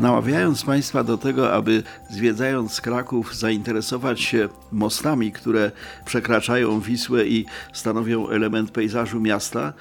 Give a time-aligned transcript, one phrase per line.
[0.00, 5.72] Namawiając Państwa do tego, aby zwiedzając Kraków zainteresować się mostami, które
[6.04, 9.72] przekraczają Wisłę i stanowią element pejzażu miasta,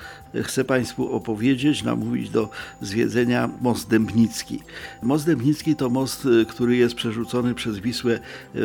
[0.44, 2.50] chcę Państwu opowiedzieć, namówić do
[2.82, 4.60] zwiedzenia most Dębnicki.
[5.04, 8.20] Most Dębnicki to most, który jest przerzucony przez Wisłę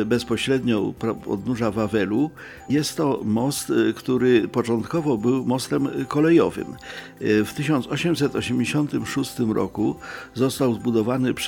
[0.05, 0.93] bezpośrednio u
[1.31, 2.31] odnóża Wawelu.
[2.69, 6.75] Jest to most, który początkowo był mostem kolejowym.
[7.19, 9.95] W 1886 roku
[10.33, 11.44] został zbudowany przez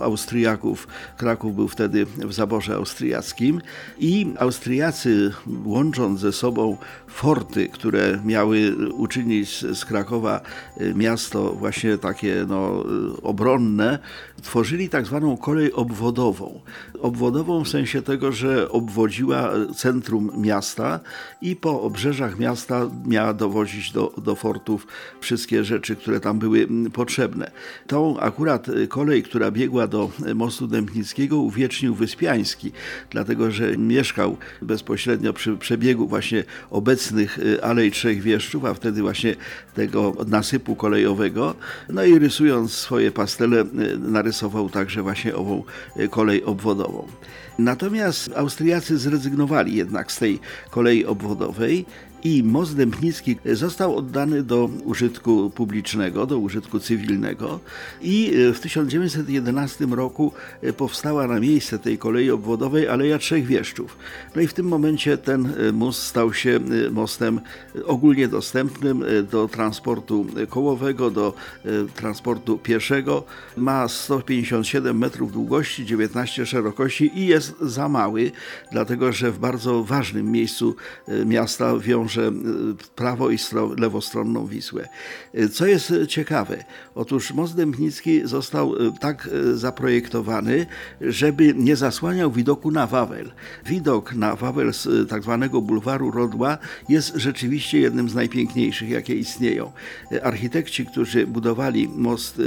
[0.00, 0.88] Austriaków.
[1.16, 3.60] Kraków był wtedy w zaborze austriackim
[3.98, 5.32] i Austriacy
[5.64, 6.76] łącząc ze sobą
[7.08, 10.40] forty, które miały uczynić z Krakowa
[10.94, 12.84] miasto właśnie takie no,
[13.22, 13.98] obronne,
[14.42, 16.60] tworzyli tak zwaną kolej obwodową.
[17.00, 21.00] Obwodową w sensie tego, że obwodziła centrum miasta
[21.42, 24.86] i po obrzeżach miasta miała dowozić do, do fortów
[25.20, 27.50] wszystkie rzeczy, które tam były potrzebne.
[27.86, 32.72] Tą akurat kolej, która biegła do mostu Dębnickiego uwiecznił Wyspiański,
[33.10, 39.36] dlatego że mieszkał bezpośrednio przy przebiegu właśnie obecnych Alei Trzech Wieszczów, a wtedy właśnie
[39.74, 41.54] tego nasypu kolejowego.
[41.88, 43.64] No i rysując swoje pastele
[43.98, 45.62] narysował także właśnie ową
[46.10, 47.06] kolej obwodową.
[47.58, 50.38] Natomiast Austriacy zrezygnowali jednak z tej
[50.70, 51.86] kolei obwodowej
[52.24, 57.60] i most Dębnicki został oddany do użytku publicznego, do użytku cywilnego
[58.02, 60.32] i w 1911 roku
[60.76, 63.96] powstała na miejsce tej kolei obwodowej Aleja Trzech Wieszczów.
[64.36, 66.60] No i w tym momencie ten most stał się
[66.90, 67.40] mostem
[67.84, 71.34] ogólnie dostępnym do transportu kołowego, do
[71.94, 73.24] transportu pieszego.
[73.56, 78.30] Ma 157 metrów długości, 19 szerokości i jest za mały,
[78.72, 80.76] dlatego że w bardzo ważnym miejscu
[81.26, 82.32] miasta wiąże że
[82.96, 83.38] prawo i
[83.78, 84.88] lewostronną Wisłę.
[85.52, 90.66] Co jest ciekawe, otóż most Dębnicki został tak zaprojektowany,
[91.00, 93.32] żeby nie zasłaniał widoku na Wawel.
[93.66, 96.58] Widok na Wawel z tak zwanego bulwaru Rodła
[96.88, 99.72] jest rzeczywiście jednym z najpiękniejszych, jakie istnieją.
[100.22, 102.42] Architekci, którzy budowali most,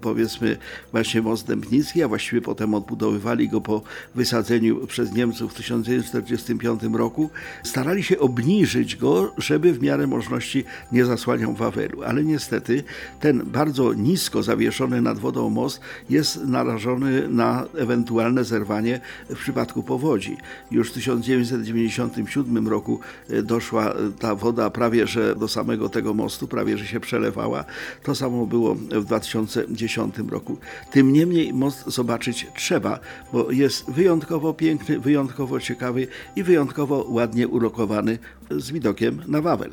[0.00, 0.56] powiedzmy
[0.92, 3.82] właśnie most Dębnicki, a właściwie potem odbudowywali go po
[4.14, 7.30] wysadzeniu przez Niemców w 1945 roku,
[7.64, 12.02] starali się obniżyć go żeby w miarę możliwości nie zasłaniał Wawelu.
[12.02, 12.84] Ale niestety
[13.20, 15.80] ten bardzo nisko zawieszony nad wodą most
[16.10, 20.36] jest narażony na ewentualne zerwanie w przypadku powodzi.
[20.70, 26.48] Już w 1997 roku e, doszła e, ta woda prawie że do samego tego mostu,
[26.48, 27.64] prawie że się przelewała.
[28.02, 30.56] To samo było w 2010 roku.
[30.90, 32.98] Tym niemniej most zobaczyć trzeba,
[33.32, 36.06] bo jest wyjątkowo piękny, wyjątkowo ciekawy
[36.36, 38.18] i wyjątkowo ładnie urokowany
[38.50, 39.70] z widokiem na Wawel.